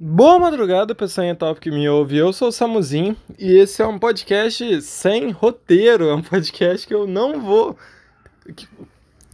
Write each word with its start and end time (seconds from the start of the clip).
Boa 0.00 0.38
madrugada, 0.38 0.94
pessoal 0.94 1.26
em 1.26 1.34
top 1.34 1.60
que 1.60 1.72
me 1.72 1.88
ouve. 1.88 2.16
Eu 2.16 2.32
sou 2.32 2.48
o 2.48 2.52
Samuzinho 2.52 3.16
e 3.36 3.50
esse 3.50 3.82
é 3.82 3.86
um 3.86 3.98
podcast 3.98 4.80
sem 4.80 5.32
roteiro. 5.32 6.08
É 6.08 6.14
um 6.14 6.22
podcast 6.22 6.86
que 6.86 6.94
eu 6.94 7.04
não 7.04 7.40
vou. 7.40 7.76
Que, 8.54 8.68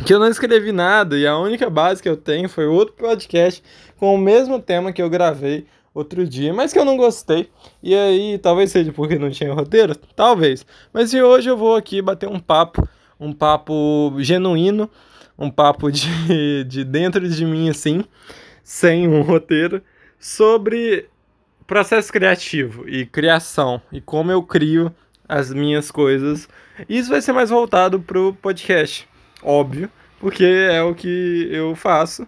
que 0.06 0.14
eu 0.14 0.19
não 0.19 0.27
escrevi 0.27 0.72
nada 0.72 1.19
e 1.19 1.27
a 1.27 1.37
única 1.37 1.69
base 1.69 2.03
que 2.03 2.08
eu 2.08 2.16
tenho 2.16 2.48
foi 2.48 2.64
outro 2.64 2.95
podcast 2.95 3.62
com 3.98 4.14
o 4.14 4.19
mesmo 4.19 4.58
tema 4.58 4.90
que 4.90 5.03
eu 5.03 5.11
gravei 5.11 5.66
outro 5.92 6.27
dia, 6.27 6.54
mas 6.54 6.72
que 6.72 6.78
eu 6.78 6.84
não 6.86 6.96
gostei. 6.96 7.50
E 7.82 7.94
aí, 7.94 8.38
talvez 8.38 8.70
seja 8.70 8.90
porque 8.90 9.18
não 9.18 9.28
tinha 9.28 9.52
roteiro? 9.52 9.94
Talvez. 10.16 10.64
Mas 10.94 11.12
e 11.12 11.22
hoje 11.22 11.50
eu 11.50 11.58
vou 11.58 11.76
aqui 11.76 12.00
bater 12.00 12.26
um 12.26 12.40
papo, 12.40 12.88
um 13.20 13.34
papo 13.34 14.14
genuíno, 14.20 14.88
um 15.38 15.50
papo 15.50 15.92
de, 15.92 16.64
de 16.64 16.84
dentro 16.84 17.28
de 17.28 17.44
mim 17.44 17.68
assim, 17.68 18.02
sem 18.62 19.06
um 19.06 19.20
roteiro 19.20 19.82
sobre 20.25 21.06
processo 21.66 22.11
criativo 22.11 22.88
e 22.88 23.05
criação 23.05 23.80
e 23.92 24.01
como 24.01 24.33
eu 24.33 24.42
crio 24.42 24.91
as 25.28 25.52
minhas 25.52 25.91
coisas. 25.91 26.48
Isso 26.88 27.10
vai 27.10 27.20
ser 27.20 27.33
mais 27.33 27.50
voltado 27.50 28.00
pro 28.00 28.33
podcast, 28.41 29.06
óbvio, 29.42 29.91
porque 30.19 30.45
é 30.45 30.83
o 30.83 30.95
que 30.95 31.47
eu 31.50 31.77
faço. 31.77 32.27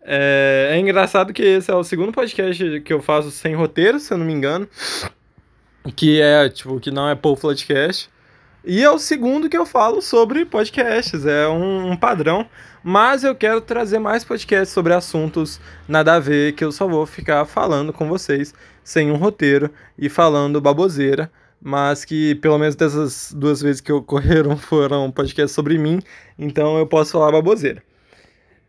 É, 0.00 0.70
é 0.72 0.78
engraçado 0.78 1.34
que 1.34 1.42
esse 1.42 1.70
é 1.70 1.74
o 1.74 1.84
segundo 1.84 2.10
podcast 2.10 2.80
que 2.80 2.92
eu 2.92 3.02
faço 3.02 3.30
sem 3.30 3.54
roteiro, 3.54 4.00
se 4.00 4.14
eu 4.14 4.16
não 4.16 4.24
me 4.24 4.32
engano, 4.32 4.66
que 5.94 6.22
é 6.22 6.48
tipo 6.48 6.80
que 6.80 6.90
não 6.90 7.06
é 7.06 7.14
Paul 7.14 7.36
Podcast. 7.36 8.08
E 8.64 8.82
é 8.82 8.90
o 8.90 8.98
segundo 8.98 9.48
que 9.48 9.56
eu 9.56 9.64
falo 9.64 10.02
sobre 10.02 10.44
podcasts, 10.44 11.24
é 11.24 11.48
um, 11.48 11.92
um, 11.92 11.96
padrão. 11.96 12.46
Mas 12.84 13.24
eu 13.24 13.34
quero 13.34 13.60
trazer 13.60 13.98
mais 13.98 14.22
podcasts 14.22 14.72
sobre 14.72 14.92
assuntos 14.92 15.60
nada 15.88 16.14
a 16.14 16.20
ver, 16.20 16.52
que 16.52 16.64
eu 16.64 16.70
só 16.70 16.86
vou 16.86 17.06
ficar 17.06 17.44
falando 17.46 17.92
com 17.92 18.08
vocês 18.08 18.54
sem 18.84 19.10
um 19.10 19.16
roteiro 19.16 19.70
e 19.98 20.08
falando 20.10 20.60
baboseira. 20.60 21.30
Mas 21.62 22.04
que 22.04 22.34
pelo 22.36 22.58
menos 22.58 22.74
dessas 22.74 23.32
duas 23.34 23.62
vezes 23.62 23.80
que 23.80 23.92
ocorreram 23.92 24.56
foram 24.58 25.10
podcasts 25.10 25.54
sobre 25.54 25.78
mim, 25.78 26.00
então 26.38 26.78
eu 26.78 26.86
posso 26.86 27.12
falar 27.12 27.32
baboseira. 27.32 27.82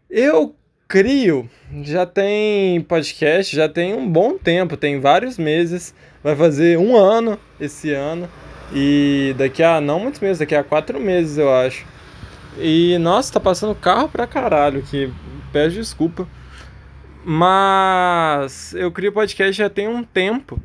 Eu 0.09 0.55
crio, 0.87 1.49
já 1.83 2.05
tem 2.05 2.81
podcast, 2.81 3.55
já 3.55 3.69
tem 3.69 3.93
um 3.93 4.09
bom 4.09 4.37
tempo, 4.37 4.75
tem 4.75 4.99
vários 4.99 5.37
meses, 5.37 5.95
vai 6.21 6.35
fazer 6.35 6.77
um 6.77 6.97
ano 6.97 7.39
esse 7.59 7.91
ano. 7.93 8.29
E 8.73 9.35
daqui 9.37 9.61
a 9.61 9.81
não 9.81 9.99
muitos 9.99 10.19
meses, 10.19 10.39
daqui 10.39 10.55
a 10.55 10.63
quatro 10.63 10.99
meses 10.99 11.37
eu 11.37 11.53
acho. 11.53 11.85
E 12.57 12.97
nossa, 12.99 13.33
tá 13.33 13.39
passando 13.39 13.75
carro 13.75 14.07
pra 14.07 14.27
caralho 14.27 14.81
que 14.81 15.11
peço 15.51 15.75
desculpa. 15.75 16.27
Mas 17.23 18.73
eu 18.73 18.91
crio 18.91 19.11
podcast 19.11 19.53
já 19.53 19.69
tem 19.69 19.87
um 19.87 20.03
tempo. 20.03 20.59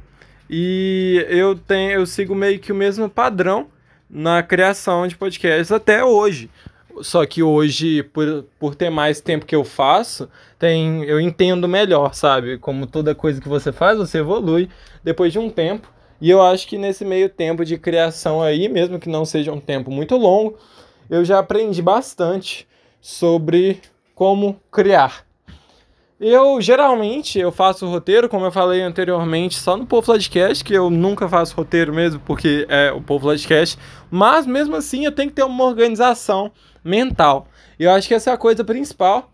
E 0.49 1.27
eu 1.29 1.57
tenho 1.57 1.93
eu 1.93 2.07
sigo 2.07 2.35
meio 2.35 2.59
que 2.59 2.73
o 2.73 2.75
mesmo 2.75 3.09
padrão 3.09 3.69
na 4.09 4.43
criação 4.43 5.07
de 5.07 5.17
podcasts 5.17 5.73
até 5.73 6.05
hoje. 6.05 6.49
Só 7.03 7.27
que 7.27 7.43
hoje, 7.43 8.03
por, 8.05 8.47
por 8.59 8.75
ter 8.75 8.89
mais 8.89 9.21
tempo 9.21 9.45
que 9.45 9.55
eu 9.55 9.65
faço, 9.65 10.31
tem, 10.59 11.05
eu 11.05 11.21
entendo 11.21 11.69
melhor, 11.69 12.15
sabe? 12.15 12.57
Como 12.57 12.87
toda 12.87 13.15
coisa 13.15 13.41
que 13.41 13.49
você 13.49 13.71
faz, 13.71 13.99
você 13.99 14.19
evolui 14.19 14.71
depois 15.05 15.31
de 15.31 15.39
um 15.39 15.51
tempo. 15.51 15.93
E 16.21 16.31
eu 16.31 16.43
acho 16.43 16.67
que 16.67 16.79
nesse 16.79 17.05
meio 17.05 17.29
tempo 17.29 17.65
de 17.65 17.77
criação 17.77 18.43
aí, 18.43 18.69
mesmo 18.69 18.99
que 18.99 19.09
não 19.09 19.25
seja 19.25 19.53
um 19.53 19.61
tempo 19.61 19.91
muito 19.91 20.17
longo, 20.17 20.57
eu 21.09 21.25
já 21.25 21.39
aprendi 21.39 21.83
bastante 21.83 22.67
sobre 23.01 23.81
como 24.15 24.59
criar. 24.71 25.27
Eu 26.19 26.59
geralmente 26.63 27.39
eu 27.39 27.53
faço 27.53 27.87
roteiro, 27.87 28.27
como 28.27 28.47
eu 28.47 28.51
falei 28.51 28.81
anteriormente, 28.81 29.59
só 29.59 29.77
no 29.77 29.87
Povo 29.87 30.07
Podcast, 30.07 30.65
que 30.65 30.73
eu 30.73 30.89
nunca 30.89 31.29
faço 31.29 31.55
roteiro 31.55 31.93
mesmo, 31.93 32.19
porque 32.21 32.67
é 32.71 32.91
o 32.91 33.03
Povo 33.03 33.27
Podcast, 33.27 33.79
mas 34.11 34.47
mesmo 34.47 34.75
assim 34.77 35.05
eu 35.05 35.13
tenho 35.13 35.29
que 35.29 35.37
ter 35.37 35.43
uma 35.43 35.65
organização 35.65 36.51
mental. 36.83 37.49
E 37.79 37.85
eu 37.85 37.91
acho 37.91 38.09
que 38.09 38.15
essa 38.15 38.31
é 38.31 38.33
a 38.33 38.39
coisa 38.39 38.65
principal, 38.65 39.31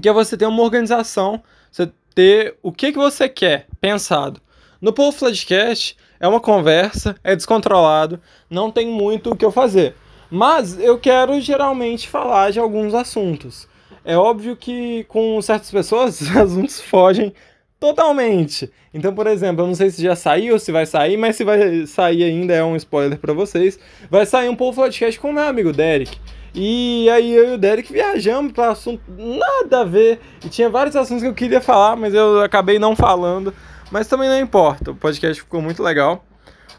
que 0.00 0.08
é 0.08 0.12
você 0.12 0.36
ter 0.36 0.46
uma 0.46 0.62
organização, 0.64 1.40
você 1.70 1.88
ter 2.12 2.56
o 2.60 2.72
que, 2.72 2.90
que 2.90 2.98
você 2.98 3.28
quer 3.28 3.68
pensado. 3.80 4.40
No 4.82 4.92
Povo 4.92 5.16
Floodcast 5.16 5.96
é 6.18 6.26
uma 6.26 6.40
conversa, 6.40 7.14
é 7.22 7.36
descontrolado, 7.36 8.20
não 8.50 8.68
tem 8.68 8.88
muito 8.88 9.30
o 9.30 9.36
que 9.36 9.44
eu 9.44 9.52
fazer. 9.52 9.94
Mas 10.28 10.76
eu 10.76 10.98
quero 10.98 11.40
geralmente 11.40 12.08
falar 12.08 12.50
de 12.50 12.58
alguns 12.58 12.92
assuntos. 12.92 13.68
É 14.04 14.16
óbvio 14.16 14.56
que 14.56 15.04
com 15.04 15.40
certas 15.40 15.70
pessoas 15.70 16.18
os 16.20 16.36
assuntos 16.36 16.80
fogem 16.80 17.32
totalmente. 17.78 18.72
Então, 18.92 19.14
por 19.14 19.28
exemplo, 19.28 19.62
eu 19.62 19.68
não 19.68 19.74
sei 19.76 19.88
se 19.88 20.02
já 20.02 20.16
saiu 20.16 20.54
ou 20.54 20.58
se 20.58 20.72
vai 20.72 20.84
sair, 20.84 21.16
mas 21.16 21.36
se 21.36 21.44
vai 21.44 21.86
sair 21.86 22.24
ainda 22.24 22.52
é 22.52 22.64
um 22.64 22.74
spoiler 22.74 23.20
para 23.20 23.32
vocês. 23.32 23.78
Vai 24.10 24.26
sair 24.26 24.48
um 24.48 24.56
Povo 24.56 24.82
Podcast 24.82 25.20
com 25.20 25.30
o 25.30 25.32
meu 25.32 25.44
amigo 25.44 25.72
Derek. 25.72 26.18
E 26.52 27.08
aí 27.08 27.32
eu 27.32 27.50
e 27.50 27.54
o 27.54 27.58
Derek 27.58 27.92
viajamos 27.92 28.50
para 28.50 28.70
assunto 28.70 29.00
nada 29.16 29.82
a 29.82 29.84
ver. 29.84 30.18
E 30.44 30.48
tinha 30.48 30.68
vários 30.68 30.96
assuntos 30.96 31.22
que 31.22 31.28
eu 31.28 31.34
queria 31.34 31.60
falar, 31.60 31.94
mas 31.94 32.12
eu 32.12 32.40
acabei 32.40 32.80
não 32.80 32.96
falando. 32.96 33.54
Mas 33.92 34.08
também 34.08 34.26
não 34.26 34.40
importa, 34.40 34.90
o 34.90 34.96
podcast 34.96 35.42
ficou 35.42 35.60
muito 35.60 35.82
legal. 35.82 36.24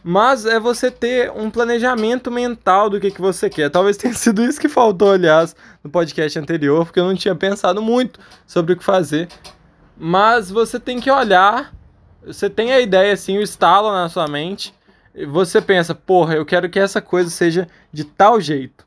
Mas 0.04 0.48
é 0.48 0.60
você 0.60 0.90
ter 0.90 1.32
um 1.32 1.48
planejamento 1.52 2.32
mental 2.32 2.90
do 2.90 3.00
que, 3.00 3.12
que 3.12 3.22
você 3.22 3.52
quer. 3.52 3.70
Talvez 3.70 3.98
tenha 3.98 4.14
sido 4.18 4.44
isso 4.44 4.60
que 4.60 4.68
faltou, 4.68 5.12
aliás, 5.12 5.56
no 5.84 5.92
podcast 5.92 6.40
anterior, 6.40 6.86
porque 6.86 7.00
eu 7.00 7.06
não 7.06 7.14
tinha 7.14 7.36
pensado 7.36 7.84
muito 7.84 8.20
sobre 8.48 8.74
o 8.74 8.78
que 8.78 8.84
fazer. 8.84 9.28
Mas 9.96 10.50
você 10.50 10.80
tem 10.80 11.00
que 11.00 11.12
olhar, 11.12 11.72
você 12.26 12.50
tem 12.50 12.74
a 12.74 12.82
ideia 12.82 13.14
assim, 13.14 13.38
o 13.38 13.44
estalo 13.44 13.92
na 13.92 14.10
sua 14.10 14.28
mente, 14.28 14.74
e 15.14 15.24
você 15.24 15.62
pensa, 15.62 15.94
porra, 15.94 16.34
eu 16.34 16.46
quero 16.48 16.68
que 16.68 16.80
essa 16.80 17.00
coisa 17.00 17.30
seja 17.30 17.68
de 17.92 18.04
tal 18.04 18.42
jeito. 18.42 18.84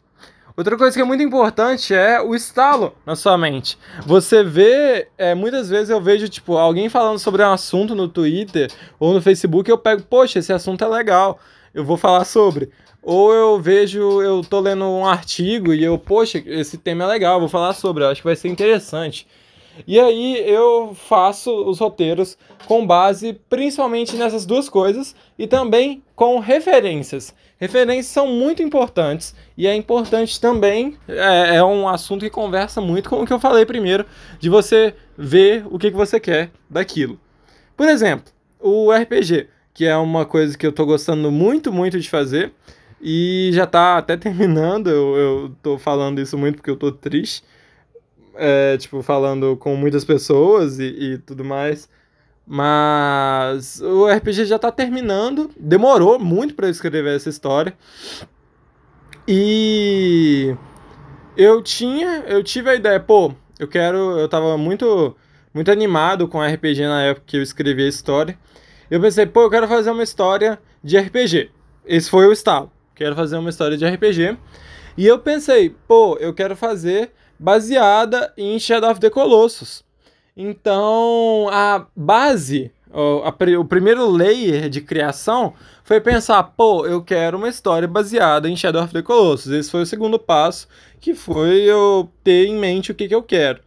Outra 0.57 0.75
coisa 0.75 0.97
que 0.97 1.03
é 1.03 1.05
muito 1.05 1.23
importante 1.23 1.93
é 1.93 2.19
o 2.19 2.35
estalo 2.35 2.97
na 3.05 3.15
sua 3.15 3.37
mente. 3.37 3.77
Você 4.07 4.43
vê, 4.43 5.07
é, 5.19 5.35
muitas 5.35 5.69
vezes 5.69 5.91
eu 5.91 6.01
vejo, 6.01 6.31
tipo, 6.31 6.57
alguém 6.57 6.89
falando 6.89 7.19
sobre 7.19 7.43
um 7.43 7.53
assunto 7.53 7.95
no 7.95 8.09
Twitter 8.09 8.73
ou 8.99 9.13
no 9.13 9.21
Facebook, 9.21 9.71
eu 9.71 9.77
pego, 9.77 10.03
poxa, 10.05 10.39
esse 10.39 10.55
assunto 10.55 10.83
é 10.83 10.89
legal, 10.89 11.39
eu 11.75 11.85
vou 11.85 11.99
falar 11.99 12.25
sobre. 12.25 12.71
Ou 13.03 13.35
eu 13.35 13.61
vejo, 13.61 14.23
eu 14.23 14.41
tô 14.43 14.59
lendo 14.61 14.87
um 14.87 15.07
artigo 15.07 15.75
e 15.75 15.85
eu, 15.85 15.99
poxa, 15.99 16.43
esse 16.47 16.79
tema 16.79 17.05
é 17.05 17.07
legal, 17.07 17.39
vou 17.39 17.51
falar 17.51 17.75
sobre, 17.75 18.03
eu 18.03 18.09
acho 18.09 18.23
que 18.23 18.27
vai 18.27 18.35
ser 18.35 18.49
interessante. 18.49 19.29
E 19.87 19.99
aí 19.99 20.49
eu 20.49 20.95
faço 20.95 21.51
os 21.65 21.81
roteiros 21.81 22.39
com 22.67 22.87
base 22.87 23.33
principalmente 23.49 24.17
nessas 24.17 24.47
duas 24.47 24.69
coisas 24.69 25.15
e 25.39 25.47
também 25.47 26.03
com 26.15 26.39
referências. 26.39 27.35
Referências 27.59 28.07
são 28.07 28.27
muito 28.27 28.63
importantes 28.63 29.35
e 29.57 29.67
é 29.67 29.75
importante 29.75 30.41
também, 30.41 30.97
é, 31.09 31.57
é, 31.57 31.65
um 31.65 31.89
assunto 31.89 32.21
que 32.21 32.31
conversa 32.31 32.81
muito 32.81 33.09
com 33.09 33.23
o 33.23 33.27
que 33.27 33.33
eu 33.33 33.41
falei 33.41 33.65
primeiro, 33.65 34.05
de 34.39 34.51
você 34.51 34.95
ver 35.17 35.65
o 35.71 35.79
que, 35.79 35.91
que 35.91 35.97
você 35.97 36.21
quer 36.21 36.51
daquilo. 36.69 37.19
Por 37.75 37.89
exemplo, 37.89 38.31
o 38.61 38.93
RPG, 38.93 39.49
que 39.73 39.87
é 39.87 39.97
uma 39.97 40.27
coisa 40.27 40.57
que 40.57 40.67
eu 40.67 40.73
tô 40.73 40.85
gostando 40.85 41.31
muito, 41.31 41.73
muito 41.73 41.99
de 41.99 42.11
fazer 42.11 42.53
e 43.01 43.51
já 43.53 43.67
tá 43.67 43.97
até 43.97 44.17
terminando, 44.19 44.89
eu, 44.89 45.17
eu 45.17 45.57
tô 45.63 45.79
falando 45.79 46.21
isso 46.21 46.37
muito 46.37 46.57
porque 46.57 46.71
eu 46.71 46.77
tô 46.77 46.93
triste, 46.93 47.43
é, 48.37 48.77
tipo, 48.77 49.03
falando 49.03 49.57
com 49.57 49.77
muitas 49.77 50.05
pessoas 50.05 50.79
e, 50.79 50.85
e 50.85 51.19
tudo 51.19 51.45
mais. 51.45 51.89
Mas 52.47 53.81
o 53.81 54.07
RPG 54.07 54.45
já 54.45 54.59
tá 54.59 54.71
terminando. 54.71 55.51
Demorou 55.59 56.19
muito 56.19 56.55
para 56.55 56.69
escrever 56.69 57.17
essa 57.17 57.29
história. 57.29 57.77
E 59.27 60.55
eu 61.37 61.61
tinha, 61.63 62.25
eu 62.29 62.45
tive 62.45 62.71
a 62.71 62.75
ideia, 62.77 63.01
pô, 63.01 63.35
eu 63.59 63.67
quero, 63.67 64.19
eu 64.19 64.29
tava 64.29 64.57
muito 64.57 65.17
muito 65.57 65.71
animado 65.71 66.29
com 66.29 66.43
RPG 66.43 66.83
na 66.83 67.03
época 67.03 67.27
que 67.27 67.37
eu 67.39 67.43
escrevi 67.43 67.83
a 67.83 67.89
história. 67.89 68.39
Eu 68.91 69.01
pensei, 69.01 69.25
pô, 69.25 69.45
eu 69.45 69.51
quero 69.51 69.67
fazer 69.67 69.91
uma 69.91 70.03
história 70.03 70.59
de 70.85 70.99
RPG. 70.99 71.51
Esse 71.87 72.11
foi 72.11 72.27
o 72.27 72.33
estalo. 72.33 72.71
Quero 72.95 73.17
fazer 73.17 73.39
uma 73.39 73.49
história 73.49 73.77
de 73.77 73.87
RPG. 73.87 74.37
E 74.99 75.07
eu 75.07 75.19
pensei, 75.19 75.75
pô, 75.89 76.19
eu 76.21 76.35
quero 76.35 76.55
fazer 76.55 77.11
baseada 77.39 78.33
em 78.37 78.59
Shadow 78.59 78.91
of 78.91 79.01
the 79.01 79.11
Colossus. 79.11 79.85
Então, 80.37 81.49
a 81.51 81.87
base, 81.97 82.71
o, 82.91 83.65
primeiro 83.65 84.11
layer 84.11 84.69
de 84.69 84.81
criação 84.81 85.55
foi 85.83 86.01
pensar, 86.01 86.43
pô, 86.43 86.87
eu 86.87 87.03
quero 87.03 87.39
uma 87.39 87.49
história 87.49 87.89
baseada 87.89 88.49
em 88.49 88.57
Shadow 88.57 88.83
of 88.83 88.93
the 88.93 89.03
Colossus. 89.03 89.53
Esse 89.53 89.71
foi 89.71 89.83
o 89.83 89.87
segundo 89.87 90.19
passo, 90.19 90.69
que 91.01 91.15
foi 91.15 91.63
eu 91.63 92.11
ter 92.23 92.47
em 92.47 92.57
mente 92.57 92.93
o 92.93 92.95
que, 92.95 93.09
que 93.09 93.15
eu 93.15 93.23
quero. 93.23 93.61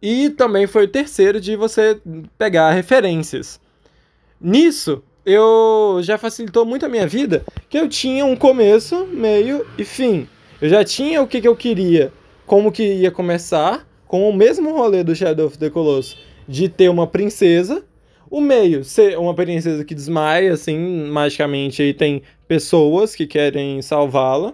E 0.00 0.30
também 0.30 0.66
foi 0.66 0.84
o 0.84 0.88
terceiro 0.88 1.40
de 1.40 1.56
você 1.56 2.00
pegar 2.38 2.70
referências. 2.70 3.60
Nisso, 4.40 5.02
eu 5.26 5.98
já 6.02 6.16
facilitou 6.16 6.64
muito 6.64 6.86
a 6.86 6.88
minha 6.88 7.06
vida, 7.06 7.44
que 7.68 7.78
eu 7.78 7.88
tinha 7.88 8.24
um 8.24 8.36
começo, 8.36 9.06
meio 9.06 9.66
e 9.76 9.84
fim. 9.84 10.28
Eu 10.60 10.68
já 10.68 10.84
tinha 10.84 11.20
o 11.20 11.26
que, 11.26 11.40
que 11.40 11.48
eu 11.48 11.56
queria, 11.56 12.12
como 12.50 12.72
que 12.72 12.82
ia 12.82 13.12
começar, 13.12 13.86
com 14.08 14.28
o 14.28 14.34
mesmo 14.34 14.72
rolê 14.72 15.04
do 15.04 15.14
Shadow 15.14 15.46
of 15.46 15.56
the 15.56 15.70
Colossus, 15.70 16.18
de 16.48 16.68
ter 16.68 16.88
uma 16.88 17.06
princesa 17.06 17.84
O 18.28 18.40
meio, 18.40 18.82
ser 18.82 19.16
uma 19.16 19.32
princesa 19.32 19.84
que 19.84 19.94
desmaia, 19.94 20.52
assim, 20.52 20.76
magicamente, 21.08 21.80
aí 21.80 21.94
tem 21.94 22.22
pessoas 22.48 23.14
que 23.14 23.24
querem 23.24 23.80
salvá-la. 23.82 24.52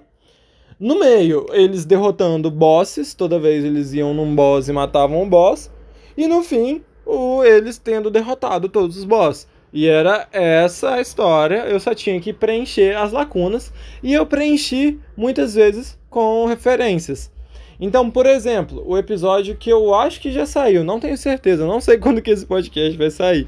No 0.79 1.01
meio, 1.01 1.47
eles 1.53 1.87
derrotando 1.87 2.51
bosses, 2.51 3.15
toda 3.15 3.39
vez 3.39 3.65
eles 3.65 3.95
iam 3.95 4.13
num 4.13 4.35
boss 4.35 4.69
e 4.69 4.75
matavam 4.75 5.23
o 5.23 5.27
boss. 5.27 5.71
E 6.19 6.27
no 6.27 6.43
fim, 6.43 6.83
o, 7.07 7.43
eles 7.43 7.79
tendo 7.79 8.11
derrotado 8.11 8.69
todos 8.69 8.99
os 8.99 9.05
boss. 9.05 9.49
E 9.73 9.87
era 9.87 10.29
essa 10.33 10.97
a 10.97 11.01
história, 11.01 11.65
eu 11.65 11.81
só 11.81 11.95
tinha 11.95 12.21
que 12.21 12.35
preencher 12.35 12.95
as 12.95 13.11
lacunas. 13.11 13.73
E 14.03 14.13
eu 14.13 14.27
preenchi 14.27 15.01
muitas 15.17 15.55
vezes 15.55 15.99
com 16.11 16.45
referências. 16.45 17.35
Então, 17.81 18.11
por 18.11 18.27
exemplo, 18.27 18.83
o 18.87 18.97
episódio 18.97 19.57
que 19.57 19.71
eu 19.71 19.95
acho 19.95 20.21
que 20.21 20.33
já 20.33 20.47
saiu, 20.47 20.83
não 20.83 20.99
tenho 20.99 21.17
certeza, 21.17 21.67
não 21.67 21.81
sei 21.81 21.99
quando 21.99 22.23
que 22.23 22.31
esse 22.31 22.47
podcast 22.47 22.97
vai 22.97 23.11
sair. 23.11 23.47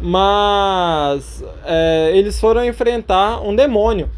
Mas 0.00 1.42
é, 1.64 2.12
eles 2.14 2.38
foram 2.38 2.64
enfrentar 2.64 3.40
um 3.40 3.54
demônio. 3.54 4.10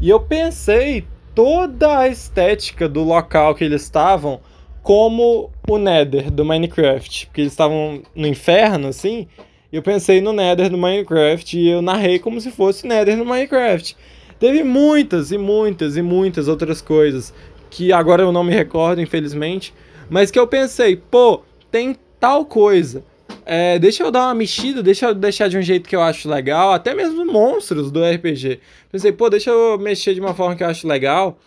E 0.00 0.08
eu 0.08 0.20
pensei 0.20 1.04
toda 1.34 1.98
a 1.98 2.08
estética 2.08 2.88
do 2.88 3.02
local 3.02 3.54
que 3.54 3.64
eles 3.64 3.82
estavam 3.82 4.40
como 4.82 5.50
o 5.68 5.78
Nether 5.78 6.30
do 6.30 6.44
Minecraft. 6.44 7.26
Porque 7.26 7.40
eles 7.40 7.52
estavam 7.52 8.02
no 8.14 8.26
inferno, 8.26 8.88
assim. 8.88 9.26
Eu 9.72 9.82
pensei 9.82 10.20
no 10.20 10.32
Nether 10.32 10.68
do 10.68 10.76
Minecraft 10.76 11.58
e 11.58 11.70
eu 11.70 11.80
narrei 11.80 12.18
como 12.18 12.40
se 12.40 12.50
fosse 12.50 12.86
Nether 12.86 13.16
no 13.16 13.24
Minecraft. 13.24 13.96
Teve 14.38 14.64
muitas 14.64 15.30
e 15.30 15.38
muitas 15.38 15.96
e 15.96 16.02
muitas 16.02 16.48
outras 16.48 16.82
coisas 16.82 17.32
que 17.72 17.90
agora 17.90 18.22
eu 18.22 18.30
não 18.30 18.44
me 18.44 18.52
recordo, 18.52 19.00
infelizmente. 19.00 19.72
Mas 20.10 20.30
que 20.30 20.38
eu 20.38 20.46
pensei, 20.46 20.94
pô, 20.94 21.42
tem 21.70 21.96
tal 22.20 22.44
coisa. 22.44 23.02
É, 23.46 23.78
deixa 23.78 24.02
eu 24.02 24.10
dar 24.10 24.26
uma 24.26 24.34
mexida, 24.34 24.82
deixa 24.82 25.06
eu 25.06 25.14
deixar 25.14 25.48
de 25.48 25.56
um 25.56 25.62
jeito 25.62 25.88
que 25.88 25.96
eu 25.96 26.02
acho 26.02 26.28
legal, 26.28 26.72
até 26.72 26.94
mesmo 26.94 27.24
monstros 27.24 27.90
do 27.90 28.04
RPG. 28.04 28.60
Pensei, 28.90 29.10
pô, 29.10 29.30
deixa 29.30 29.50
eu 29.50 29.78
mexer 29.78 30.12
de 30.12 30.20
uma 30.20 30.34
forma 30.34 30.54
que 30.54 30.62
eu 30.62 30.66
acho 30.66 30.86
legal 30.86 31.38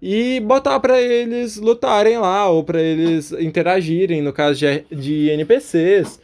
e 0.00 0.38
botar 0.38 0.78
para 0.78 1.00
eles 1.00 1.56
lutarem 1.56 2.16
lá 2.16 2.48
ou 2.48 2.62
para 2.62 2.80
eles 2.80 3.32
interagirem, 3.32 4.22
no 4.22 4.32
caso 4.32 4.60
de, 4.60 4.84
de 4.88 5.30
NPCs. 5.30 6.20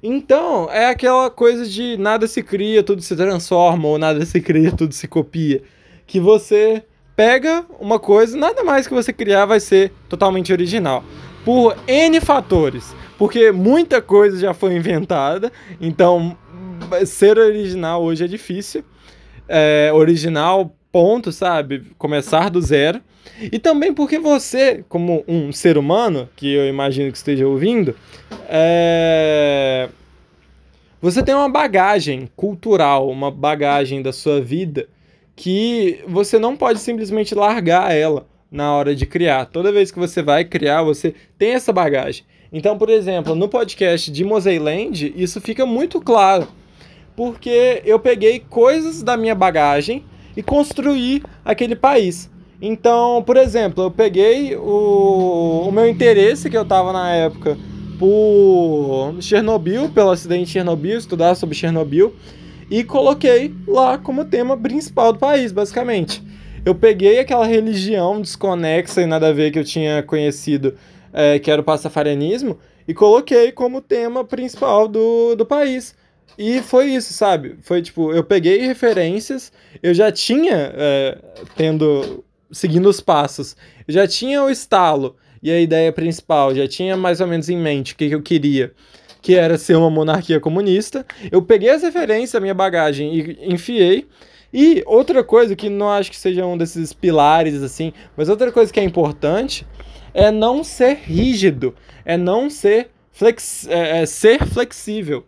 Então, 0.00 0.70
é 0.70 0.86
aquela 0.86 1.28
coisa 1.28 1.66
de 1.66 1.96
nada 1.96 2.28
se 2.28 2.40
cria, 2.40 2.84
tudo 2.84 3.02
se 3.02 3.16
transforma, 3.16 3.88
ou 3.88 3.98
nada 3.98 4.24
se 4.24 4.40
cria, 4.40 4.70
tudo 4.70 4.94
se 4.94 5.08
copia. 5.08 5.60
Que 6.06 6.20
você 6.20 6.84
pega 7.16 7.64
uma 7.78 7.98
coisa, 7.98 8.36
nada 8.36 8.64
mais 8.64 8.86
que 8.86 8.94
você 8.94 9.12
criar 9.12 9.46
vai 9.46 9.60
ser 9.60 9.92
totalmente 10.08 10.52
original. 10.52 11.04
Por 11.44 11.76
N 11.86 12.20
fatores. 12.20 12.94
Porque 13.18 13.52
muita 13.52 14.02
coisa 14.02 14.38
já 14.38 14.54
foi 14.54 14.74
inventada, 14.74 15.52
então 15.80 16.36
ser 17.06 17.38
original 17.38 18.02
hoje 18.02 18.24
é 18.24 18.26
difícil. 18.26 18.84
É, 19.48 19.90
original, 19.92 20.74
ponto, 20.90 21.30
sabe? 21.30 21.84
Começar 21.98 22.48
do 22.50 22.60
zero. 22.60 23.00
E 23.40 23.58
também 23.58 23.92
porque 23.94 24.18
você, 24.18 24.84
como 24.88 25.24
um 25.26 25.52
ser 25.52 25.78
humano, 25.78 26.28
que 26.36 26.52
eu 26.52 26.66
imagino 26.68 27.10
que 27.10 27.16
esteja 27.16 27.46
ouvindo, 27.46 27.94
é... 28.48 29.88
você 31.00 31.22
tem 31.22 31.34
uma 31.34 31.48
bagagem 31.48 32.28
cultural, 32.36 33.08
uma 33.08 33.30
bagagem 33.30 34.02
da 34.02 34.12
sua 34.12 34.40
vida 34.40 34.88
que 35.34 36.00
você 36.06 36.38
não 36.38 36.56
pode 36.56 36.78
simplesmente 36.78 37.34
largar 37.34 37.94
ela 37.94 38.26
na 38.50 38.72
hora 38.74 38.94
de 38.94 39.06
criar. 39.06 39.46
Toda 39.46 39.72
vez 39.72 39.90
que 39.90 39.98
você 39.98 40.22
vai 40.22 40.44
criar, 40.44 40.82
você 40.82 41.14
tem 41.38 41.52
essa 41.52 41.72
bagagem. 41.72 42.24
Então, 42.52 42.76
por 42.76 42.90
exemplo, 42.90 43.34
no 43.34 43.48
podcast 43.48 44.10
de 44.10 44.24
Moseiland, 44.24 45.12
isso 45.16 45.40
fica 45.40 45.64
muito 45.64 46.00
claro. 46.00 46.46
Porque 47.16 47.82
eu 47.84 47.98
peguei 47.98 48.40
coisas 48.40 49.02
da 49.02 49.16
minha 49.16 49.34
bagagem 49.34 50.04
e 50.36 50.42
construí 50.42 51.22
aquele 51.44 51.74
país. 51.74 52.30
Então, 52.60 53.22
por 53.26 53.36
exemplo, 53.36 53.84
eu 53.84 53.90
peguei 53.90 54.54
o, 54.54 55.64
o 55.66 55.72
meu 55.72 55.88
interesse 55.88 56.48
que 56.48 56.56
eu 56.56 56.64
tava 56.64 56.92
na 56.92 57.10
época 57.10 57.56
por 57.98 59.14
Chernobyl, 59.20 59.88
pelo 59.88 60.10
acidente 60.10 60.46
de 60.46 60.50
Chernobyl, 60.50 60.98
estudar 60.98 61.34
sobre 61.34 61.54
Chernobyl, 61.54 62.14
e 62.72 62.82
coloquei 62.82 63.54
lá 63.68 63.98
como 63.98 64.24
tema 64.24 64.56
principal 64.56 65.12
do 65.12 65.18
país, 65.18 65.52
basicamente. 65.52 66.22
Eu 66.64 66.74
peguei 66.74 67.18
aquela 67.18 67.44
religião 67.44 68.18
desconexa 68.18 69.02
e 69.02 69.06
nada 69.06 69.28
a 69.28 69.32
ver 69.32 69.50
que 69.50 69.58
eu 69.58 69.64
tinha 69.64 70.02
conhecido 70.02 70.74
é, 71.12 71.38
que 71.38 71.50
era 71.50 71.60
o 71.60 71.64
pastafarianismo, 71.64 72.58
e 72.88 72.94
coloquei 72.94 73.52
como 73.52 73.82
tema 73.82 74.24
principal 74.24 74.88
do, 74.88 75.34
do 75.34 75.44
país. 75.44 75.94
E 76.38 76.62
foi 76.62 76.86
isso, 76.86 77.12
sabe? 77.12 77.58
Foi 77.60 77.82
tipo, 77.82 78.10
eu 78.10 78.24
peguei 78.24 78.66
referências, 78.66 79.52
eu 79.82 79.92
já 79.92 80.10
tinha, 80.10 80.72
é, 80.74 81.18
tendo, 81.54 82.24
seguindo 82.50 82.88
os 82.88 83.02
passos, 83.02 83.54
já 83.86 84.08
tinha 84.08 84.42
o 84.42 84.48
estalo 84.48 85.14
e 85.42 85.50
a 85.50 85.60
ideia 85.60 85.92
principal, 85.92 86.54
já 86.54 86.66
tinha 86.66 86.96
mais 86.96 87.20
ou 87.20 87.26
menos 87.26 87.50
em 87.50 87.56
mente 87.58 87.92
o 87.92 87.96
que, 87.96 88.08
que 88.08 88.14
eu 88.14 88.22
queria, 88.22 88.72
que 89.22 89.36
era 89.36 89.56
ser 89.56 89.76
uma 89.76 89.88
monarquia 89.88 90.40
comunista. 90.40 91.06
Eu 91.30 91.40
peguei 91.40 91.70
as 91.70 91.82
referências, 91.82 92.34
a 92.34 92.40
minha 92.40 92.52
bagagem 92.52 93.14
e 93.14 93.54
enfiei. 93.54 94.08
E 94.52 94.82
outra 94.84 95.24
coisa 95.24 95.56
que 95.56 95.70
não 95.70 95.88
acho 95.88 96.10
que 96.10 96.16
seja 96.16 96.44
um 96.44 96.58
desses 96.58 96.92
pilares 96.92 97.62
assim, 97.62 97.92
mas 98.16 98.28
outra 98.28 98.52
coisa 98.52 98.70
que 98.70 98.80
é 98.80 98.84
importante 98.84 99.66
é 100.12 100.30
não 100.30 100.62
ser 100.62 100.98
rígido, 101.04 101.74
é 102.04 102.18
não 102.18 102.50
ser, 102.50 102.90
flex, 103.12 103.66
é, 103.68 104.02
é 104.02 104.06
ser 104.06 104.44
flexível. 104.44 105.24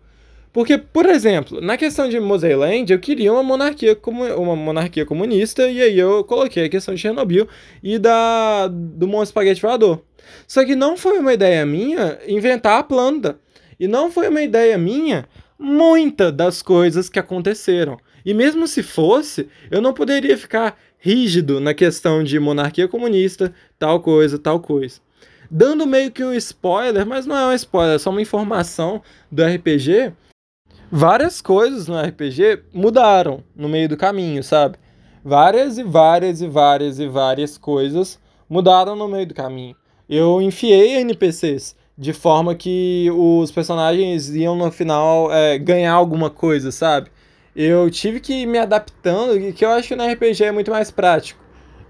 Porque, 0.53 0.77
por 0.79 1.07
exemplo, 1.07 1.61
na 1.61 1.77
questão 1.77 2.09
de 2.09 2.21
Moseiland, 2.21 2.93
eu 2.93 2.99
queria 3.01 3.33
uma 3.33 3.43
monarquia, 3.43 3.97
como, 3.97 4.25
uma 4.25 4.55
monarquia 4.55 5.05
comunista, 5.05 5.69
e 5.69 5.81
aí 5.81 5.99
eu 5.99 6.23
coloquei 6.23 6.67
a 6.67 6.69
questão 6.69 6.95
de 6.95 7.01
Chernobyl 7.01 7.49
e 7.83 7.99
da, 7.99 8.69
do 8.69 9.09
monstro 9.09 9.31
espaguete 9.31 9.61
voador. 9.61 10.03
Só 10.47 10.65
que 10.65 10.77
não 10.77 10.97
foi 10.97 11.19
uma 11.19 11.33
ideia 11.33 11.65
minha 11.67 12.19
inventar 12.29 12.79
a 12.79 12.85
planta. 12.85 13.39
E 13.79 13.89
não 13.89 14.11
foi 14.11 14.29
uma 14.29 14.43
ideia 14.43 14.77
minha 14.79 15.27
muitas 15.59 16.33
das 16.33 16.63
coisas 16.63 17.09
que 17.09 17.19
aconteceram. 17.19 17.99
E 18.25 18.33
mesmo 18.33 18.67
se 18.67 18.83
fosse, 18.83 19.49
eu 19.71 19.81
não 19.81 19.93
poderia 19.93 20.37
ficar 20.37 20.79
rígido 20.99 21.61
na 21.61 21.75
questão 21.75 22.25
de 22.25 22.39
monarquia 22.41 22.89
comunista, 22.89 23.53
tal 23.79 24.01
coisa, 24.01 24.39
tal 24.39 24.61
coisa. 24.61 25.01
Dando 25.51 25.87
meio 25.87 26.11
que 26.11 26.25
um 26.25 26.33
spoiler, 26.33 27.07
mas 27.07 27.27
não 27.27 27.37
é 27.37 27.47
um 27.47 27.53
spoiler, 27.53 27.97
é 27.97 27.99
só 27.99 28.11
uma 28.11 28.23
informação 28.23 29.03
do 29.31 29.45
RPG. 29.45 30.13
Várias 30.91 31.43
coisas 31.43 31.87
no 31.87 32.01
RPG 32.01 32.63
mudaram 32.73 33.45
no 33.55 33.69
meio 33.69 33.89
do 33.89 33.97
caminho, 33.97 34.43
sabe? 34.43 34.79
Várias 35.23 35.77
e 35.79 35.83
várias 35.83 36.41
e 36.41 36.47
várias 36.47 36.99
e 36.99 37.07
várias 37.07 37.59
coisas 37.59 38.19
mudaram 38.49 38.97
no 38.97 39.09
meio 39.09 39.27
do 39.27 39.35
caminho. 39.35 39.77
Eu 40.09 40.41
enfiei 40.41 40.97
NPCs 40.97 41.77
de 41.97 42.13
forma 42.13 42.55
que 42.55 43.09
os 43.13 43.51
personagens 43.51 44.31
iam 44.31 44.57
no 44.57 44.71
final 44.71 45.33
é, 45.33 45.59
ganhar 45.59 45.93
alguma 45.93 46.31
coisa, 46.31 46.73
sabe? 46.73 47.11
eu 47.55 47.89
tive 47.89 48.19
que 48.19 48.33
ir 48.43 48.47
me 48.47 48.59
adaptando, 48.59 49.53
que 49.53 49.65
eu 49.65 49.71
acho 49.71 49.89
que 49.89 49.97
no 49.97 50.05
RPG 50.05 50.45
é 50.45 50.53
muito 50.53 50.71
mais 50.71 50.91
prático. 50.91 51.41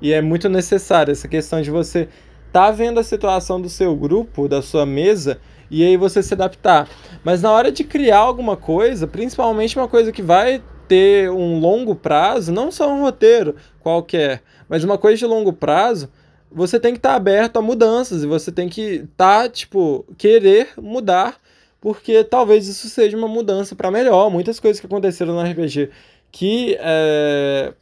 E 0.00 0.12
é 0.12 0.20
muito 0.20 0.48
necessário 0.48 1.12
essa 1.12 1.26
questão 1.26 1.62
de 1.62 1.70
você 1.70 2.08
tá 2.52 2.70
vendo 2.70 3.00
a 3.00 3.04
situação 3.04 3.60
do 3.60 3.68
seu 3.70 3.96
grupo, 3.96 4.46
da 4.46 4.60
sua 4.60 4.84
mesa, 4.84 5.38
e 5.70 5.82
aí 5.82 5.96
você 5.96 6.22
se 6.22 6.34
adaptar. 6.34 6.88
Mas 7.24 7.40
na 7.40 7.50
hora 7.50 7.72
de 7.72 7.82
criar 7.82 8.18
alguma 8.18 8.56
coisa, 8.56 9.06
principalmente 9.06 9.78
uma 9.78 9.88
coisa 9.88 10.12
que 10.12 10.22
vai 10.22 10.62
ter 10.86 11.30
um 11.30 11.58
longo 11.58 11.94
prazo, 11.94 12.52
não 12.52 12.70
só 12.70 12.92
um 12.92 13.00
roteiro 13.00 13.56
qualquer, 13.80 14.42
mas 14.68 14.84
uma 14.84 14.98
coisa 14.98 15.16
de 15.16 15.26
longo 15.26 15.52
prazo, 15.52 16.10
você 16.54 16.78
tem 16.78 16.92
que 16.92 16.98
estar 16.98 17.10
tá 17.10 17.16
aberto 17.16 17.58
a 17.58 17.62
mudanças 17.62 18.22
e 18.22 18.26
você 18.26 18.52
tem 18.52 18.68
que 18.68 19.06
tá, 19.16 19.48
tipo, 19.48 20.04
querer 20.16 20.68
mudar 20.78 21.38
porque 21.84 22.24
talvez 22.24 22.66
isso 22.66 22.88
seja 22.88 23.14
uma 23.14 23.28
mudança 23.28 23.74
para 23.74 23.90
melhor. 23.90 24.30
Muitas 24.30 24.58
coisas 24.58 24.80
que 24.80 24.86
aconteceram 24.86 25.34
no 25.34 25.42
RPG 25.42 25.90
que, 26.32 26.78
é, 26.80 27.74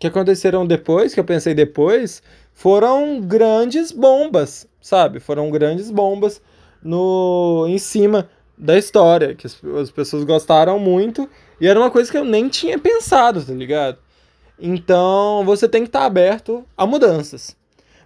que 0.00 0.08
aconteceram 0.08 0.66
depois, 0.66 1.14
que 1.14 1.20
eu 1.20 1.24
pensei 1.24 1.54
depois, 1.54 2.20
foram 2.52 3.20
grandes 3.20 3.92
bombas, 3.92 4.66
sabe? 4.80 5.20
Foram 5.20 5.52
grandes 5.52 5.88
bombas 5.88 6.42
no 6.82 7.66
em 7.68 7.78
cima 7.78 8.28
da 8.58 8.76
história, 8.76 9.36
que 9.36 9.46
as, 9.46 9.56
as 9.80 9.90
pessoas 9.92 10.24
gostaram 10.24 10.76
muito, 10.80 11.30
e 11.60 11.68
era 11.68 11.78
uma 11.78 11.92
coisa 11.92 12.10
que 12.10 12.18
eu 12.18 12.24
nem 12.24 12.48
tinha 12.48 12.76
pensado, 12.76 13.40
tá 13.40 13.52
ligado? 13.52 13.98
Então, 14.58 15.44
você 15.44 15.68
tem 15.68 15.82
que 15.82 15.88
estar 15.90 16.00
tá 16.00 16.06
aberto 16.06 16.64
a 16.76 16.84
mudanças. 16.84 17.56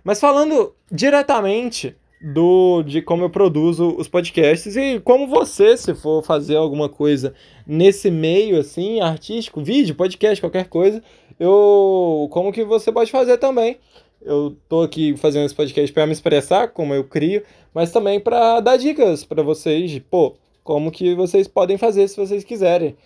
Mas 0.04 0.20
falando 0.20 0.74
diretamente 0.90 1.96
do 2.22 2.82
de 2.84 3.02
como 3.02 3.24
eu 3.24 3.30
produzo 3.30 3.96
os 3.98 4.06
podcasts 4.06 4.76
e 4.76 5.00
como 5.00 5.26
você, 5.26 5.76
se 5.76 5.94
for 5.94 6.22
fazer 6.22 6.56
alguma 6.56 6.88
coisa 6.88 7.34
nesse 7.66 8.10
meio 8.10 8.58
assim, 8.58 9.00
artístico, 9.00 9.62
vídeo, 9.62 9.94
podcast, 9.94 10.40
qualquer 10.40 10.68
coisa, 10.68 11.02
eu 11.38 12.28
como 12.30 12.52
que 12.52 12.64
você 12.64 12.92
pode 12.92 13.10
fazer 13.10 13.38
também. 13.38 13.78
Eu 14.24 14.56
tô 14.68 14.82
aqui 14.82 15.16
fazendo 15.16 15.46
esse 15.46 15.54
podcast 15.54 15.92
para 15.92 16.06
me 16.06 16.12
expressar 16.12 16.68
como 16.68 16.94
eu 16.94 17.02
crio, 17.02 17.42
mas 17.74 17.90
também 17.90 18.20
para 18.20 18.60
dar 18.60 18.76
dicas 18.76 19.24
para 19.24 19.42
vocês, 19.42 19.90
de, 19.90 20.00
pô, 20.00 20.36
como 20.62 20.92
que 20.92 21.14
vocês 21.16 21.48
podem 21.48 21.76
fazer 21.76 22.06
se 22.06 22.16
vocês 22.16 22.44
quiserem. 22.44 22.96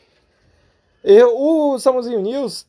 Eu, 1.02 1.34
o 1.38 1.78
Samuzinho 1.78 2.20
News 2.20 2.66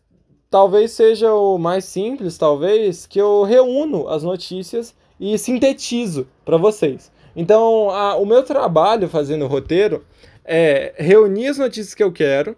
talvez 0.49 0.91
seja 0.91 1.33
o 1.33 1.57
mais 1.57 1.85
simples, 1.85 2.37
talvez, 2.37 3.05
que 3.05 3.19
eu 3.19 3.43
reúno 3.43 4.07
as 4.07 4.23
notícias 4.23 4.95
e 5.19 5.37
sintetizo 5.37 6.27
para 6.45 6.57
vocês. 6.57 7.11
Então, 7.35 7.89
a, 7.89 8.15
o 8.15 8.25
meu 8.25 8.43
trabalho 8.43 9.07
fazendo 9.07 9.45
o 9.45 9.47
roteiro 9.47 10.03
é 10.43 10.93
reunir 10.97 11.47
as 11.47 11.57
notícias 11.57 11.93
que 11.93 12.03
eu 12.03 12.11
quero 12.11 12.55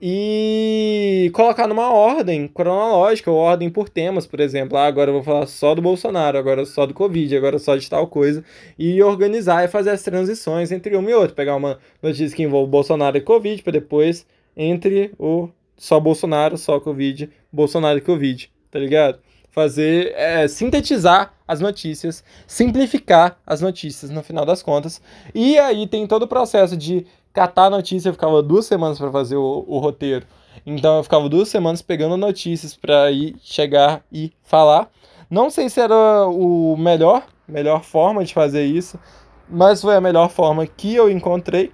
e 0.00 1.30
colocar 1.32 1.66
numa 1.66 1.90
ordem 1.90 2.46
cronológica, 2.48 3.30
ou 3.30 3.38
ordem 3.38 3.70
por 3.70 3.88
temas, 3.88 4.26
por 4.26 4.40
exemplo. 4.40 4.76
Ah, 4.76 4.86
agora 4.86 5.10
eu 5.10 5.14
vou 5.14 5.22
falar 5.22 5.46
só 5.46 5.74
do 5.74 5.80
Bolsonaro, 5.80 6.36
agora 6.36 6.64
só 6.66 6.84
do 6.84 6.94
Covid, 6.94 7.34
agora 7.36 7.58
só 7.58 7.76
de 7.76 7.88
tal 7.88 8.06
coisa. 8.06 8.44
E 8.78 9.02
organizar 9.02 9.64
e 9.64 9.68
fazer 9.68 9.90
as 9.90 10.02
transições 10.02 10.70
entre 10.70 10.96
uma 10.96 11.10
e 11.10 11.14
outra. 11.14 11.34
Pegar 11.34 11.56
uma 11.56 11.78
notícia 12.02 12.36
que 12.36 12.42
envolve 12.42 12.70
Bolsonaro 12.70 13.16
e 13.16 13.22
Covid, 13.22 13.62
para 13.62 13.72
depois 13.72 14.26
entre 14.56 15.12
o 15.18 15.48
só 15.76 16.00
Bolsonaro, 16.00 16.56
só 16.56 16.80
Covid, 16.80 17.30
Bolsonaro 17.52 17.98
e 17.98 18.02
Covid, 18.02 18.50
tá 18.70 18.78
ligado? 18.78 19.18
Fazer, 19.50 20.12
é, 20.16 20.46
sintetizar 20.48 21.32
as 21.46 21.60
notícias, 21.60 22.22
simplificar 22.46 23.38
as 23.46 23.60
notícias 23.60 24.10
no 24.10 24.22
final 24.22 24.44
das 24.44 24.62
contas. 24.62 25.00
E 25.34 25.58
aí 25.58 25.86
tem 25.86 26.06
todo 26.06 26.24
o 26.24 26.28
processo 26.28 26.76
de 26.76 27.06
catar 27.32 27.66
a 27.66 27.70
notícia, 27.70 28.08
eu 28.08 28.12
ficava 28.12 28.42
duas 28.42 28.66
semanas 28.66 28.98
para 28.98 29.10
fazer 29.10 29.36
o, 29.36 29.64
o, 29.66 29.78
roteiro. 29.78 30.26
Então 30.64 30.96
eu 30.96 31.02
ficava 31.02 31.28
duas 31.28 31.48
semanas 31.48 31.82
pegando 31.82 32.16
notícias 32.16 32.74
para 32.74 33.10
ir 33.10 33.36
chegar 33.42 34.02
e 34.10 34.32
falar. 34.42 34.90
Não 35.28 35.50
sei 35.50 35.68
se 35.68 35.80
era 35.80 36.26
o 36.26 36.76
melhor, 36.78 37.26
melhor 37.46 37.82
forma 37.82 38.24
de 38.24 38.32
fazer 38.32 38.64
isso, 38.64 38.98
mas 39.48 39.82
foi 39.82 39.94
a 39.94 40.00
melhor 40.00 40.30
forma 40.30 40.66
que 40.66 40.94
eu 40.94 41.10
encontrei. 41.10 41.72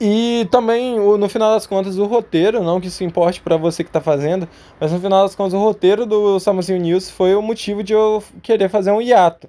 E 0.00 0.46
também, 0.52 0.96
no 0.96 1.28
final 1.28 1.52
das 1.52 1.66
contas, 1.66 1.98
o 1.98 2.06
roteiro, 2.06 2.62
não 2.62 2.80
que 2.80 2.86
isso 2.86 3.02
importe 3.02 3.40
para 3.40 3.56
você 3.56 3.82
que 3.82 3.90
está 3.90 4.00
fazendo, 4.00 4.48
mas 4.78 4.92
no 4.92 5.00
final 5.00 5.24
das 5.24 5.34
contas, 5.34 5.54
o 5.54 5.58
roteiro 5.58 6.06
do 6.06 6.38
Samuel 6.38 6.78
News 6.78 7.10
foi 7.10 7.34
o 7.34 7.42
motivo 7.42 7.82
de 7.82 7.92
eu 7.94 8.22
querer 8.40 8.68
fazer 8.68 8.92
um 8.92 9.02
hiato. 9.02 9.48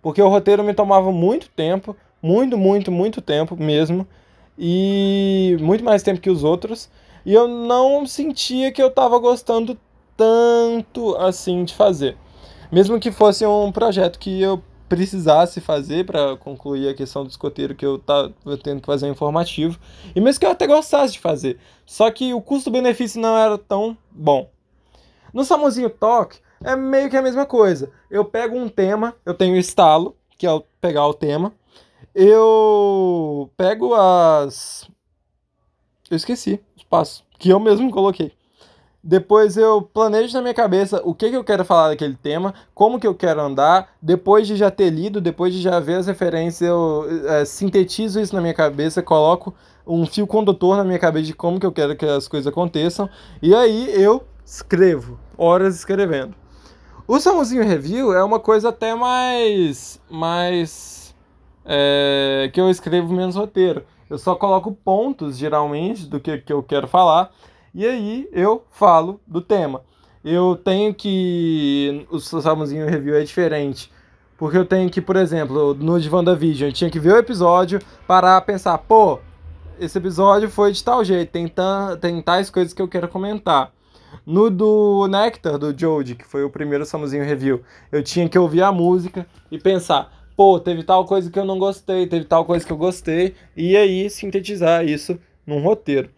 Porque 0.00 0.22
o 0.22 0.28
roteiro 0.28 0.64
me 0.64 0.72
tomava 0.72 1.12
muito 1.12 1.50
tempo, 1.50 1.94
muito, 2.22 2.56
muito, 2.56 2.90
muito 2.90 3.20
tempo 3.20 3.54
mesmo, 3.54 4.06
e 4.58 5.56
muito 5.60 5.84
mais 5.84 6.02
tempo 6.02 6.20
que 6.20 6.30
os 6.30 6.42
outros, 6.42 6.90
e 7.24 7.34
eu 7.34 7.46
não 7.46 8.06
sentia 8.06 8.72
que 8.72 8.82
eu 8.82 8.88
estava 8.88 9.18
gostando 9.18 9.78
tanto 10.16 11.16
assim 11.16 11.64
de 11.64 11.74
fazer. 11.74 12.16
Mesmo 12.70 12.98
que 12.98 13.12
fosse 13.12 13.44
um 13.44 13.70
projeto 13.70 14.18
que 14.18 14.40
eu 14.40 14.62
precisasse 14.92 15.58
fazer 15.58 16.04
para 16.04 16.36
concluir 16.36 16.86
a 16.86 16.92
questão 16.92 17.24
do 17.24 17.30
escoteiro 17.30 17.74
que 17.74 17.84
eu 17.84 17.98
tava 17.98 18.30
tendo 18.62 18.82
que 18.82 18.86
fazer 18.86 19.06
um 19.06 19.12
informativo. 19.12 19.80
E 20.14 20.20
mesmo 20.20 20.38
que 20.38 20.44
eu 20.44 20.50
até 20.50 20.66
gostasse 20.66 21.14
de 21.14 21.18
fazer. 21.18 21.58
Só 21.86 22.10
que 22.10 22.34
o 22.34 22.42
custo-benefício 22.42 23.18
não 23.18 23.34
era 23.34 23.56
tão 23.56 23.96
bom. 24.10 24.50
No 25.32 25.44
Samuzinho 25.44 25.88
Talk 25.88 26.36
é 26.62 26.76
meio 26.76 27.08
que 27.08 27.16
a 27.16 27.22
mesma 27.22 27.46
coisa. 27.46 27.90
Eu 28.10 28.22
pego 28.22 28.54
um 28.54 28.68
tema, 28.68 29.14
eu 29.24 29.32
tenho 29.32 29.56
estalo, 29.56 30.14
que 30.36 30.46
é 30.46 30.62
pegar 30.78 31.06
o 31.06 31.14
tema. 31.14 31.54
Eu 32.14 33.50
pego 33.56 33.94
as. 33.94 34.86
Eu 36.10 36.18
esqueci 36.18 36.60
os 36.76 36.84
passos, 36.84 37.24
que 37.38 37.48
eu 37.48 37.58
mesmo 37.58 37.90
coloquei. 37.90 38.30
Depois 39.04 39.56
eu 39.56 39.82
planejo 39.82 40.32
na 40.32 40.40
minha 40.40 40.54
cabeça 40.54 41.02
o 41.04 41.12
que, 41.12 41.28
que 41.28 41.36
eu 41.36 41.42
quero 41.42 41.64
falar 41.64 41.88
daquele 41.88 42.14
tema, 42.14 42.54
como 42.72 43.00
que 43.00 43.06
eu 43.06 43.14
quero 43.14 43.40
andar. 43.40 43.88
Depois 44.00 44.46
de 44.46 44.54
já 44.54 44.70
ter 44.70 44.90
lido, 44.90 45.20
depois 45.20 45.52
de 45.52 45.60
já 45.60 45.80
ver 45.80 45.96
as 45.96 46.06
referências, 46.06 46.68
eu 46.68 47.04
é, 47.26 47.44
sintetizo 47.44 48.20
isso 48.20 48.32
na 48.32 48.40
minha 48.40 48.54
cabeça, 48.54 49.02
coloco 49.02 49.52
um 49.84 50.06
fio 50.06 50.24
condutor 50.24 50.76
na 50.76 50.84
minha 50.84 51.00
cabeça 51.00 51.26
de 51.26 51.34
como 51.34 51.58
que 51.58 51.66
eu 51.66 51.72
quero 51.72 51.96
que 51.96 52.06
as 52.06 52.28
coisas 52.28 52.46
aconteçam. 52.46 53.10
E 53.42 53.52
aí 53.52 53.92
eu 54.00 54.22
escrevo, 54.44 55.18
horas 55.36 55.74
escrevendo. 55.74 56.36
O 57.06 57.18
Samuzinho 57.18 57.64
Review 57.64 58.12
é 58.14 58.22
uma 58.22 58.38
coisa 58.38 58.68
até 58.68 58.94
mais. 58.94 60.00
mais. 60.08 61.12
É, 61.64 62.50
que 62.52 62.60
eu 62.60 62.70
escrevo 62.70 63.12
menos 63.12 63.34
roteiro. 63.34 63.84
Eu 64.08 64.18
só 64.18 64.36
coloco 64.36 64.72
pontos, 64.72 65.36
geralmente, 65.36 66.06
do 66.06 66.20
que, 66.20 66.38
que 66.38 66.52
eu 66.52 66.62
quero 66.62 66.86
falar 66.86 67.32
e 67.74 67.86
aí 67.86 68.28
eu 68.32 68.64
falo 68.70 69.20
do 69.26 69.40
tema. 69.40 69.82
Eu 70.24 70.56
tenho 70.56 70.94
que. 70.94 72.06
O 72.10 72.18
Salmozinho 72.20 72.86
Review 72.86 73.16
é 73.16 73.24
diferente. 73.24 73.90
Porque 74.36 74.58
eu 74.58 74.64
tenho 74.64 74.90
que, 74.90 75.00
por 75.00 75.16
exemplo, 75.16 75.74
no 75.74 76.00
de 76.00 76.10
WandaVision, 76.10 76.68
eu 76.68 76.72
tinha 76.72 76.90
que 76.90 76.98
ver 76.98 77.14
o 77.14 77.18
episódio, 77.18 77.80
parar, 78.08 78.40
pensar, 78.40 78.76
pô, 78.76 79.20
esse 79.78 79.96
episódio 79.96 80.50
foi 80.50 80.72
de 80.72 80.82
tal 80.82 81.04
jeito, 81.04 81.30
tem, 81.30 81.52
tem 82.00 82.20
tais 82.20 82.50
coisas 82.50 82.72
que 82.72 82.82
eu 82.82 82.88
quero 82.88 83.08
comentar. 83.08 83.72
No 84.26 84.50
do 84.50 85.06
Nectar, 85.06 85.58
do 85.58 85.76
Jode, 85.76 86.16
que 86.16 86.26
foi 86.26 86.44
o 86.44 86.50
primeiro 86.50 86.84
Samuzinho 86.84 87.24
Review, 87.24 87.62
eu 87.90 88.02
tinha 88.02 88.28
que 88.28 88.38
ouvir 88.38 88.62
a 88.62 88.72
música 88.72 89.26
e 89.50 89.58
pensar, 89.58 90.12
pô, 90.36 90.58
teve 90.60 90.82
tal 90.82 91.04
coisa 91.04 91.30
que 91.30 91.38
eu 91.38 91.44
não 91.44 91.58
gostei, 91.58 92.06
teve 92.06 92.24
tal 92.24 92.44
coisa 92.44 92.66
que 92.66 92.72
eu 92.72 92.76
gostei, 92.76 93.34
e 93.56 93.76
aí 93.76 94.10
sintetizar 94.10 94.84
isso 94.84 95.18
num 95.46 95.62
roteiro. 95.62 96.10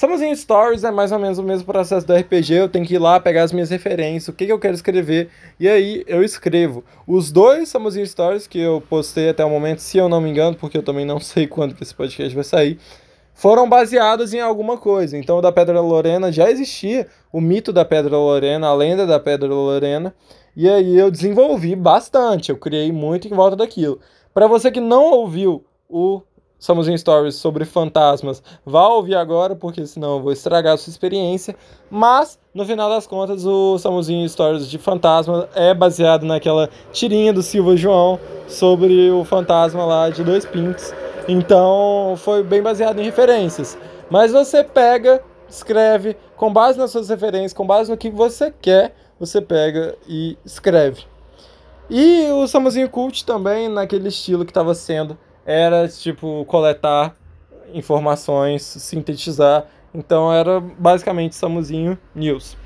Samuzinho 0.00 0.34
Stories 0.34 0.82
é 0.82 0.90
mais 0.90 1.12
ou 1.12 1.18
menos 1.18 1.36
o 1.36 1.42
mesmo 1.42 1.66
processo 1.66 2.06
do 2.06 2.14
RPG. 2.14 2.54
Eu 2.54 2.70
tenho 2.70 2.86
que 2.86 2.94
ir 2.94 2.98
lá 2.98 3.20
pegar 3.20 3.42
as 3.42 3.52
minhas 3.52 3.68
referências, 3.68 4.28
o 4.28 4.32
que, 4.32 4.46
que 4.46 4.52
eu 4.52 4.58
quero 4.58 4.72
escrever, 4.72 5.28
e 5.58 5.68
aí 5.68 6.02
eu 6.06 6.24
escrevo. 6.24 6.82
Os 7.06 7.30
dois 7.30 7.68
Samuzinho 7.68 8.06
Stories 8.06 8.46
que 8.46 8.58
eu 8.58 8.82
postei 8.88 9.28
até 9.28 9.44
o 9.44 9.50
momento, 9.50 9.80
se 9.80 9.98
eu 9.98 10.08
não 10.08 10.18
me 10.18 10.30
engano, 10.30 10.56
porque 10.56 10.78
eu 10.78 10.82
também 10.82 11.04
não 11.04 11.20
sei 11.20 11.46
quando 11.46 11.74
que 11.74 11.82
esse 11.82 11.94
podcast 11.94 12.34
vai 12.34 12.44
sair, 12.44 12.78
foram 13.34 13.68
baseados 13.68 14.32
em 14.32 14.40
alguma 14.40 14.78
coisa. 14.78 15.18
Então, 15.18 15.36
o 15.36 15.42
da 15.42 15.52
Pedra 15.52 15.82
Lorena 15.82 16.32
já 16.32 16.50
existia, 16.50 17.06
o 17.30 17.38
mito 17.38 17.70
da 17.70 17.84
Pedra 17.84 18.16
Lorena, 18.16 18.68
a 18.68 18.74
lenda 18.74 19.06
da 19.06 19.20
Pedra 19.20 19.48
Lorena, 19.48 20.14
e 20.56 20.66
aí 20.66 20.96
eu 20.96 21.10
desenvolvi 21.10 21.76
bastante, 21.76 22.48
eu 22.48 22.56
criei 22.56 22.90
muito 22.90 23.28
em 23.28 23.36
volta 23.36 23.54
daquilo. 23.54 24.00
Para 24.32 24.46
você 24.46 24.70
que 24.70 24.80
não 24.80 25.10
ouviu 25.12 25.62
o 25.90 26.22
Somos 26.60 26.86
Stories 26.86 27.36
sobre 27.36 27.64
fantasmas, 27.64 28.42
vá 28.66 28.86
ouvir 28.88 29.14
agora, 29.14 29.56
porque 29.56 29.86
senão 29.86 30.16
eu 30.16 30.22
vou 30.22 30.30
estragar 30.30 30.74
a 30.74 30.76
sua 30.76 30.90
experiência. 30.90 31.56
Mas, 31.90 32.38
no 32.54 32.66
final 32.66 32.90
das 32.90 33.06
contas, 33.06 33.46
o 33.46 33.78
em 34.10 34.28
Stories 34.28 34.68
de 34.68 34.76
fantasma 34.76 35.48
é 35.54 35.72
baseado 35.72 36.26
naquela 36.26 36.68
tirinha 36.92 37.32
do 37.32 37.42
Silva 37.42 37.74
João 37.78 38.20
sobre 38.46 39.10
o 39.10 39.24
fantasma 39.24 39.86
lá 39.86 40.10
de 40.10 40.22
dois 40.22 40.44
pintos. 40.44 40.92
Então, 41.26 42.14
foi 42.18 42.42
bem 42.42 42.60
baseado 42.60 43.00
em 43.00 43.04
referências. 43.04 43.78
Mas 44.10 44.30
você 44.30 44.62
pega, 44.62 45.22
escreve, 45.48 46.14
com 46.36 46.52
base 46.52 46.78
nas 46.78 46.90
suas 46.90 47.08
referências, 47.08 47.54
com 47.54 47.66
base 47.66 47.90
no 47.90 47.96
que 47.96 48.10
você 48.10 48.52
quer, 48.60 48.94
você 49.18 49.40
pega 49.40 49.96
e 50.06 50.36
escreve. 50.44 51.04
E 51.88 52.30
o 52.32 52.46
Samuzinho 52.46 52.90
Cult 52.90 53.24
também, 53.24 53.66
naquele 53.66 54.08
estilo 54.08 54.44
que 54.44 54.50
estava 54.50 54.74
sendo 54.74 55.16
era 55.50 55.88
tipo 55.88 56.44
coletar 56.44 57.16
informações, 57.74 58.62
sintetizar. 58.62 59.66
Então 59.92 60.32
era 60.32 60.60
basicamente 60.60 61.34
Samuzinho 61.34 61.98
News. 62.14 62.56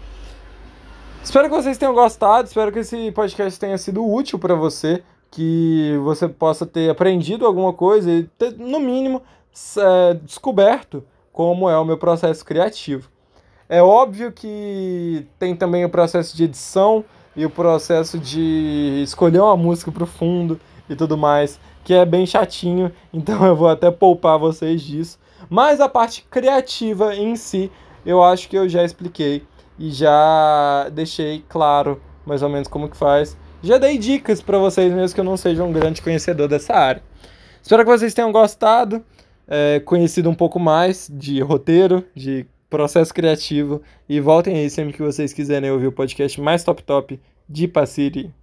Espero 1.22 1.48
que 1.48 1.54
vocês 1.54 1.78
tenham 1.78 1.94
gostado, 1.94 2.46
espero 2.46 2.70
que 2.70 2.80
esse 2.80 3.10
podcast 3.12 3.58
tenha 3.58 3.78
sido 3.78 4.06
útil 4.06 4.38
para 4.38 4.54
você, 4.54 5.02
que 5.30 5.98
você 6.04 6.28
possa 6.28 6.66
ter 6.66 6.90
aprendido 6.90 7.46
alguma 7.46 7.72
coisa 7.72 8.10
e 8.10 8.24
ter, 8.24 8.52
no 8.58 8.78
mínimo, 8.78 9.22
é, 9.78 10.14
descoberto 10.22 11.02
como 11.32 11.70
é 11.70 11.78
o 11.78 11.84
meu 11.86 11.96
processo 11.96 12.44
criativo. 12.44 13.08
É 13.66 13.82
óbvio 13.82 14.30
que 14.30 15.26
tem 15.38 15.56
também 15.56 15.86
o 15.86 15.88
processo 15.88 16.36
de 16.36 16.44
edição 16.44 17.02
e 17.34 17.46
o 17.46 17.50
processo 17.50 18.18
de 18.18 19.00
escolher 19.02 19.40
uma 19.40 19.56
música 19.56 19.90
para 19.90 20.04
o 20.04 20.06
fundo 20.06 20.60
e 20.88 20.94
tudo 20.96 21.16
mais 21.16 21.58
que 21.84 21.92
é 21.92 22.04
bem 22.04 22.26
chatinho, 22.26 22.90
então 23.12 23.44
eu 23.44 23.54
vou 23.54 23.68
até 23.68 23.90
poupar 23.90 24.38
vocês 24.38 24.82
disso. 24.82 25.18
Mas 25.48 25.80
a 25.80 25.88
parte 25.88 26.26
criativa 26.30 27.14
em 27.14 27.36
si, 27.36 27.70
eu 28.04 28.24
acho 28.24 28.48
que 28.48 28.56
eu 28.56 28.68
já 28.68 28.82
expliquei 28.82 29.44
e 29.78 29.90
já 29.90 30.88
deixei 30.90 31.44
claro 31.48 32.00
mais 32.24 32.42
ou 32.42 32.48
menos 32.48 32.66
como 32.66 32.88
que 32.88 32.96
faz. 32.96 33.36
Já 33.62 33.76
dei 33.76 33.98
dicas 33.98 34.40
para 34.40 34.58
vocês 34.58 34.92
mesmo 34.92 35.14
que 35.14 35.20
eu 35.20 35.24
não 35.24 35.36
seja 35.36 35.62
um 35.62 35.72
grande 35.72 36.00
conhecedor 36.00 36.48
dessa 36.48 36.74
área. 36.74 37.02
Espero 37.62 37.84
que 37.84 37.90
vocês 37.90 38.12
tenham 38.12 38.32
gostado, 38.32 39.04
é, 39.46 39.80
conhecido 39.80 40.28
um 40.28 40.34
pouco 40.34 40.58
mais 40.58 41.10
de 41.12 41.40
roteiro, 41.40 42.04
de 42.14 42.46
processo 42.68 43.12
criativo 43.12 43.80
e 44.08 44.20
voltem 44.20 44.56
aí 44.56 44.68
sempre 44.68 44.92
que 44.92 45.02
vocês 45.02 45.32
quiserem 45.32 45.70
ouvir 45.70 45.86
o 45.86 45.92
podcast 45.92 46.40
mais 46.40 46.64
top 46.64 46.82
top 46.82 47.20
de 47.48 47.68
Passiri. 47.68 48.34